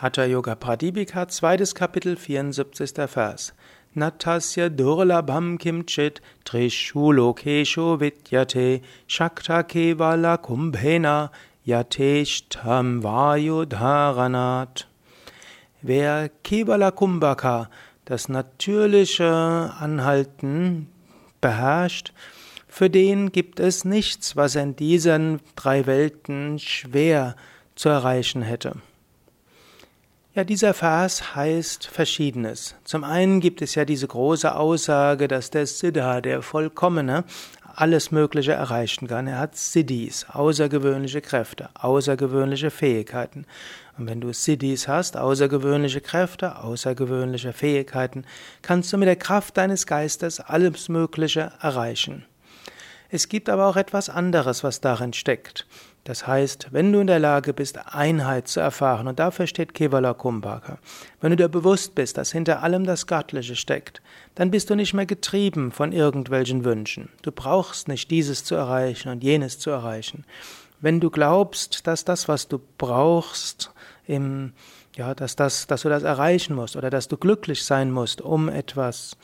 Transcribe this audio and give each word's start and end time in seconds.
Hatha 0.00 0.24
Yoga 0.26 0.54
Pradipika, 0.54 1.26
zweites 1.26 1.74
Kapitel, 1.74 2.14
74. 2.14 3.08
Vers. 3.08 3.52
Natasya 3.96 4.70
durlabham 4.70 5.58
kimchit 5.58 6.20
trishu 6.44 7.12
lokeshu 7.12 7.98
vidyate 7.98 8.82
shakta 9.08 9.64
kevala 9.64 10.38
kumbhena 10.38 11.30
yateshtam 11.66 13.02
vayudharanat. 13.02 14.84
Wer 15.82 16.30
Kevala 16.44 16.92
Kumbhaka, 16.92 17.68
das 18.04 18.28
natürliche 18.28 19.74
Anhalten, 19.80 20.86
beherrscht, 21.40 22.12
für 22.68 22.88
den 22.88 23.32
gibt 23.32 23.58
es 23.58 23.84
nichts, 23.84 24.36
was 24.36 24.54
in 24.54 24.76
diesen 24.76 25.40
drei 25.56 25.86
Welten 25.86 26.60
schwer 26.60 27.34
zu 27.74 27.88
erreichen 27.88 28.42
hätte. 28.42 28.76
Ja, 30.38 30.44
dieser 30.44 30.72
Vers 30.72 31.34
heißt 31.34 31.88
Verschiedenes. 31.88 32.76
Zum 32.84 33.02
einen 33.02 33.40
gibt 33.40 33.60
es 33.60 33.74
ja 33.74 33.84
diese 33.84 34.06
große 34.06 34.54
Aussage, 34.54 35.26
dass 35.26 35.50
der 35.50 35.66
Siddha, 35.66 36.20
der 36.20 36.42
Vollkommene, 36.42 37.24
alles 37.74 38.12
Mögliche 38.12 38.52
erreichen 38.52 39.08
kann. 39.08 39.26
Er 39.26 39.40
hat 39.40 39.56
Siddhis, 39.56 40.26
außergewöhnliche 40.32 41.22
Kräfte, 41.22 41.70
außergewöhnliche 41.74 42.70
Fähigkeiten. 42.70 43.46
Und 43.98 44.06
wenn 44.06 44.20
du 44.20 44.32
Siddhis 44.32 44.86
hast, 44.86 45.16
außergewöhnliche 45.16 46.02
Kräfte, 46.02 46.58
außergewöhnliche 46.58 47.52
Fähigkeiten, 47.52 48.24
kannst 48.62 48.92
du 48.92 48.96
mit 48.96 49.08
der 49.08 49.16
Kraft 49.16 49.56
deines 49.56 49.88
Geistes 49.88 50.38
alles 50.38 50.88
Mögliche 50.88 51.50
erreichen. 51.60 52.24
Es 53.10 53.28
gibt 53.28 53.48
aber 53.48 53.66
auch 53.66 53.76
etwas 53.76 54.08
anderes, 54.08 54.62
was 54.62 54.80
darin 54.80 55.14
steckt. 55.14 55.66
Das 56.08 56.26
heißt, 56.26 56.68
wenn 56.70 56.90
du 56.90 57.00
in 57.00 57.06
der 57.06 57.18
Lage 57.18 57.52
bist, 57.52 57.78
Einheit 57.94 58.48
zu 58.48 58.60
erfahren, 58.60 59.08
und 59.08 59.18
dafür 59.18 59.46
steht 59.46 59.74
Kevala 59.74 60.14
Kumbhaka, 60.14 60.78
wenn 61.20 61.32
du 61.32 61.36
dir 61.36 61.50
bewusst 61.50 61.94
bist, 61.94 62.16
dass 62.16 62.32
hinter 62.32 62.62
allem 62.62 62.84
das 62.84 63.06
Göttliche 63.06 63.56
steckt, 63.56 64.00
dann 64.34 64.50
bist 64.50 64.70
du 64.70 64.74
nicht 64.74 64.94
mehr 64.94 65.04
getrieben 65.04 65.70
von 65.70 65.92
irgendwelchen 65.92 66.64
Wünschen. 66.64 67.10
Du 67.20 67.30
brauchst 67.30 67.88
nicht 67.88 68.10
dieses 68.10 68.42
zu 68.42 68.54
erreichen 68.54 69.10
und 69.10 69.22
jenes 69.22 69.58
zu 69.58 69.68
erreichen. 69.68 70.24
Wenn 70.80 70.98
du 70.98 71.10
glaubst, 71.10 71.86
dass 71.86 72.06
das, 72.06 72.26
was 72.26 72.48
du 72.48 72.58
brauchst, 72.78 73.70
im, 74.06 74.54
ja, 74.96 75.14
dass, 75.14 75.36
das, 75.36 75.66
dass 75.66 75.82
du 75.82 75.90
das 75.90 76.04
erreichen 76.04 76.56
musst 76.56 76.74
oder 76.74 76.88
dass 76.88 77.08
du 77.08 77.18
glücklich 77.18 77.66
sein 77.66 77.92
musst, 77.92 78.22
um 78.22 78.48
etwas, 78.48 79.14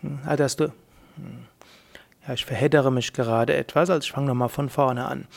hm, 0.00 0.18
dass 0.36 0.56
du, 0.56 0.64
hm, 0.64 1.46
ja, 2.26 2.34
ich 2.34 2.44
verheddere 2.44 2.90
mich 2.90 3.12
gerade 3.12 3.54
etwas, 3.54 3.88
also 3.88 4.04
ich 4.04 4.10
fange 4.10 4.26
nochmal 4.26 4.48
von 4.48 4.68
vorne 4.68 5.06
an. 5.06 5.28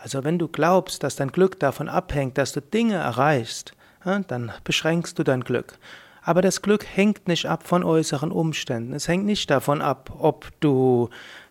Also 0.00 0.24
wenn 0.24 0.38
du 0.38 0.48
glaubst, 0.48 1.02
dass 1.02 1.16
dein 1.16 1.32
Glück 1.32 1.58
davon 1.58 1.88
abhängt, 1.88 2.38
dass 2.38 2.52
du 2.52 2.60
Dinge 2.60 2.94
erreichst, 2.94 3.72
dann 4.04 4.52
beschränkst 4.64 5.18
du 5.18 5.24
dein 5.24 5.42
Glück. 5.42 5.78
Aber 6.22 6.42
das 6.42 6.62
Glück 6.62 6.84
hängt 6.84 7.26
nicht 7.26 7.46
ab 7.46 7.66
von 7.66 7.82
äußeren 7.82 8.30
Umständen. 8.30 8.92
Es 8.92 9.08
hängt 9.08 9.24
nicht 9.24 9.50
davon 9.50 9.80
ab, 9.80 10.12
ob 10.18 10.48
du 10.60 11.10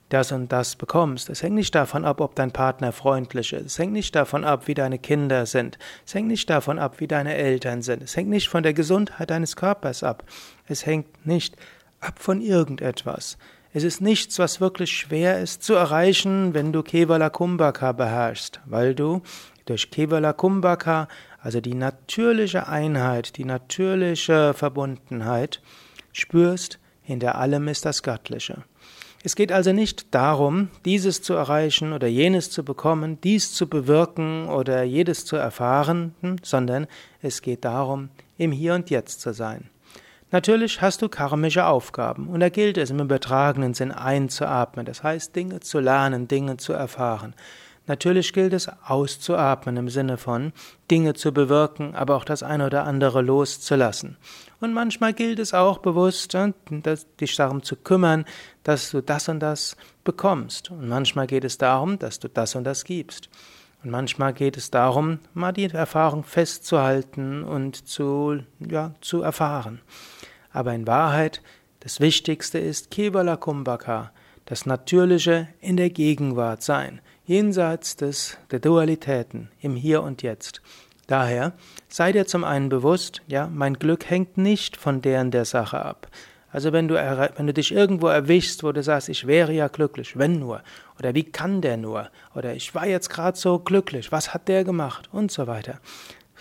das 0.09 0.31
und 0.31 0.52
das 0.52 0.76
bekommst. 0.76 1.30
Es 1.30 1.44
hängt 1.44 1.56
nicht 1.56 1.76
davon 1.76 2.06
ab, 2.06 2.22
ob 2.22 2.36
dein 2.36 2.52
Partner 2.52 2.92
freundlich 2.94 3.52
ist. 3.54 3.66
Es 3.66 3.80
hängt 3.80 3.92
nicht 3.92 4.16
davon 4.16 4.45
ab, 4.45 4.67
wie 4.67 4.73
deine 4.73 5.00
Kinder 5.00 5.45
sind. 5.45 5.78
Es 6.06 6.14
hängt 6.14 6.30
nicht 6.30 6.50
davon 6.50 6.80
ab, 6.80 7.00
wie 7.00 7.08
deine 7.08 7.36
Eltern 7.36 7.82
sind. 7.82 8.04
Es 8.04 8.16
hängt 8.16 8.30
nicht 8.30 8.48
von 8.48 8.64
der 8.64 8.73
Gesundheit 8.73 9.30
deines 9.30 9.56
Körpers 9.56 10.04
ab. 10.04 10.23
Es 10.67 10.86
hängt 10.86 11.26
nicht 11.26 11.58
ab 12.00 12.20
von 12.20 12.39
irgendetwas. 12.39 13.38
Es 13.78 13.83
ist 13.83 14.02
nichts, 14.02 14.39
was 14.39 14.59
wirklich 14.59 14.92
schwer 14.92 15.39
ist 15.39 15.61
zu 15.61 15.75
erreichen, 15.75 16.56
wenn 16.56 16.73
du 16.73 16.81
Kevala 16.81 17.30
Kumbhaka 17.30 17.92
beherrschst, 17.92 18.59
weil 18.66 18.95
du 18.95 19.22
durch 19.67 19.92
Kevala 19.92 20.33
Kumbhaka, 20.33 21.08
also 21.44 21.61
die 21.61 21.75
natürliche 21.75 22.67
Einheit, 22.67 23.38
die 23.38 23.45
natürliche 23.45 24.55
Verbundenheit, 24.55 25.61
spürst, 26.11 26.80
hinter 27.03 27.36
allem 27.36 27.67
ist 27.67 27.86
das 27.86 28.02
Göttliche. 28.02 28.64
Es 29.23 29.36
geht 29.36 29.52
also 29.52 29.73
nicht 29.73 30.16
darum, 30.16 30.70
dieses 30.83 31.21
zu 31.21 31.36
erreichen 31.36 31.93
oder 31.93 32.08
jenes 32.08 32.49
zu 32.49 32.66
bekommen, 32.66 33.21
dies 33.21 33.54
zu 33.54 33.70
bewirken 33.70 34.49
oder 34.49 34.82
jedes 34.82 35.23
zu 35.23 35.36
erfahren, 35.36 36.16
sondern 36.42 36.87
es 37.21 37.43
geht 37.43 37.64
darum, 37.64 38.10
im 38.39 38.52
Hier 38.52 38.73
und 38.73 38.89
Jetzt 38.89 39.21
zu 39.21 39.33
sein. 39.33 39.70
Natürlich 40.30 40.82
hast 40.82 41.02
du 41.02 41.08
karmische 41.08 41.65
Aufgaben 41.65 42.27
und 42.27 42.42
da 42.42 42.49
gilt 42.49 42.77
es 42.77 42.89
im 42.89 42.99
übertragenen 42.99 43.73
Sinn 43.73 43.93
einzuatmen, 43.93 44.86
das 44.86 45.02
heißt 45.02 45.33
Dinge 45.33 45.61
zu 45.61 45.80
lernen, 45.80 46.27
Dinge 46.27 46.58
zu 46.58 46.73
erfahren. 46.73 47.33
Natürlich 47.86 48.33
gilt 48.33 48.52
es 48.52 48.70
auszuatmen 48.86 49.77
im 49.77 49.87
Sinne 49.87 50.17
von 50.17 50.52
Dinge 50.92 51.14
zu 51.14 51.32
bewirken, 51.32 51.95
aber 51.95 52.17
auch 52.17 52.26
das 52.26 52.43
eine 52.43 52.66
oder 52.66 52.83
andere 52.83 53.21
loszulassen. 53.21 54.17
Und 54.60 54.73
manchmal 54.73 55.14
gilt 55.14 55.39
es 55.39 55.54
auch 55.54 55.77
bewusst, 55.77 56.36
äh, 56.36 56.52
dich 57.21 57.36
darum 57.37 57.64
zu 57.64 57.77
kümmern, 57.77 58.26
dass 58.64 58.92
du 58.92 59.02
das 59.02 59.30
und 59.30 59.39
das 59.39 59.77
bekommst. 60.04 60.71
Und 60.71 60.89
manchmal 60.89 61.27
geht 61.27 61.45
es 61.45 61.58
darum, 61.58 61.98
dass 61.98 62.20
du 62.20 62.27
das 62.27 62.55
und 62.55 62.66
das 62.66 62.83
gibst. 62.83 63.30
Und 63.82 63.92
manchmal 63.92 64.33
geht 64.33 64.58
es 64.58 64.70
darum, 64.71 65.20
mal 65.33 65.54
die 65.54 65.66
Erfahrung 65.66 66.26
festzuhalten 66.26 67.43
und 67.43 67.87
zu, 67.87 68.39
ja, 68.60 68.93
zu 68.99 69.21
erfahren. 69.21 69.80
Aber 70.58 70.73
in 70.73 70.88
Wahrheit, 70.88 71.44
das 71.82 72.00
Wichtigste 72.00 72.58
ist 72.58 72.90
Kevala 72.90 73.36
Kumbhaka, 73.36 74.12
das 74.45 74.66
Natürliche 74.66 75.50
in 75.62 75.78
der 75.78 75.92
Gegenwart 75.92 76.64
sein, 76.64 77.00
jenseits 77.28 77.95
des, 77.95 78.40
der 78.50 78.58
Dualitäten, 78.58 79.52
im 79.62 79.76
Hier 79.76 80.02
und 80.02 80.23
Jetzt. 80.23 80.64
Daher 81.06 81.54
sei 81.90 82.12
dir 82.12 82.26
zum 82.26 82.44
einen 82.44 82.70
bewusst, 82.70 83.22
ja, 83.28 83.48
mein 83.54 83.76
Glück 83.76 84.10
hängt 84.10 84.40
nicht 84.40 84.78
von 84.78 85.04
deren 85.04 85.30
der 85.30 85.46
Sache 85.46 85.86
ab. 85.86 86.08
Also 86.52 86.73
wenn 86.73 86.88
du, 86.88 86.96
wenn 86.96 87.46
du 87.46 87.54
dich 87.54 87.72
irgendwo 87.72 88.08
erwischst, 88.08 88.64
wo 88.64 88.72
du 88.72 88.82
sagst, 88.82 89.10
ich 89.10 89.28
wäre 89.28 89.54
ja 89.54 89.67
glücklich, 89.67 90.17
wenn 90.17 90.40
nur, 90.40 90.64
oder 90.98 91.14
wie 91.14 91.26
kann 91.26 91.62
der 91.62 91.78
nur, 91.78 92.10
oder 92.34 92.56
ich 92.56 92.73
war 92.73 92.88
jetzt 92.88 93.10
gerade 93.10 93.38
so 93.38 93.60
glücklich, 93.60 94.12
was 94.12 94.34
hat 94.34 94.48
der 94.48 94.64
gemacht 94.64 95.08
und 95.12 95.32
so 95.32 95.46
weiter 95.46 95.80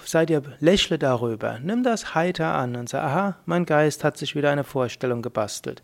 sei 0.08 0.26
dir, 0.26 0.42
lächle 0.60 0.98
darüber, 0.98 1.58
nimm 1.58 1.82
das 1.82 2.14
heiter 2.14 2.54
an 2.54 2.76
und 2.76 2.88
sag, 2.88 3.02
aha, 3.02 3.36
mein 3.46 3.66
Geist 3.66 4.04
hat 4.04 4.16
sich 4.16 4.34
wieder 4.34 4.50
eine 4.50 4.64
Vorstellung 4.64 5.22
gebastelt. 5.22 5.82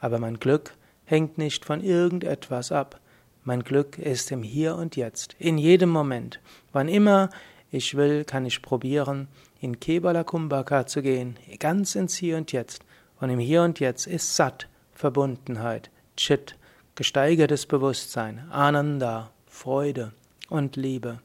Aber 0.00 0.18
mein 0.18 0.38
Glück 0.38 0.74
hängt 1.04 1.38
nicht 1.38 1.64
von 1.64 1.82
irgendetwas 1.82 2.72
ab. 2.72 3.00
Mein 3.42 3.62
Glück 3.62 3.98
ist 3.98 4.32
im 4.32 4.42
Hier 4.42 4.76
und 4.76 4.96
Jetzt, 4.96 5.34
in 5.38 5.58
jedem 5.58 5.90
Moment. 5.90 6.40
Wann 6.72 6.88
immer 6.88 7.30
ich 7.70 7.96
will, 7.96 8.24
kann 8.24 8.46
ich 8.46 8.62
probieren, 8.62 9.28
in 9.60 9.80
Kebala 9.80 10.22
Kumbhaka 10.22 10.86
zu 10.86 11.02
gehen, 11.02 11.36
ganz 11.58 11.96
ins 11.96 12.14
Hier 12.14 12.36
und 12.36 12.52
Jetzt. 12.52 12.84
Und 13.20 13.30
im 13.30 13.38
Hier 13.38 13.62
und 13.62 13.80
Jetzt 13.80 14.06
ist 14.06 14.36
Sat, 14.36 14.68
Verbundenheit, 14.92 15.90
Chit, 16.16 16.56
gesteigertes 16.94 17.66
Bewusstsein, 17.66 18.46
Ananda, 18.50 19.30
Freude 19.46 20.12
und 20.48 20.76
Liebe. 20.76 21.18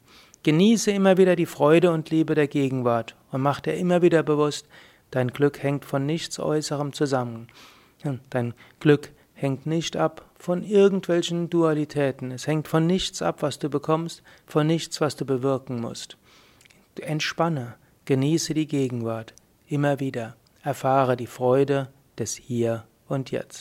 Genieße 0.44 0.91
immer 0.91 1.17
wieder 1.17 1.35
die 1.35 1.45
Freude 1.45 1.91
und 1.91 2.09
Liebe 2.09 2.33
der 2.33 2.47
Gegenwart 2.47 3.16
und 3.31 3.41
mach 3.41 3.59
dir 3.59 3.73
immer 3.73 4.01
wieder 4.01 4.23
bewusst, 4.23 4.67
dein 5.11 5.29
Glück 5.29 5.61
hängt 5.61 5.83
von 5.83 6.05
nichts 6.05 6.39
Äußerem 6.39 6.94
zusammen. 6.94 7.47
Dein 8.29 8.53
Glück 8.79 9.11
hängt 9.33 9.66
nicht 9.66 9.97
ab 9.97 10.25
von 10.38 10.63
irgendwelchen 10.63 11.50
Dualitäten. 11.50 12.31
Es 12.31 12.47
hängt 12.47 12.67
von 12.67 12.88
nichts 12.88 13.22
ab, 13.22 13.41
was 13.41 13.59
du 13.59 13.69
bekommst, 13.69 14.23
von 14.45 14.66
nichts, 14.67 15.01
was 15.01 15.17
du 15.17 15.25
bewirken 15.25 15.81
musst. 15.81 16.17
Entspanne, 17.01 17.75
genieße 18.06 18.53
die 18.53 18.67
Gegenwart, 18.67 19.33
immer 19.67 20.00
wieder, 20.00 20.35
erfahre 20.63 21.16
die 21.16 21.27
Freude 21.27 21.89
des 22.17 22.35
Hier 22.35 22.85
und 23.07 23.31
Jetzt. 23.31 23.57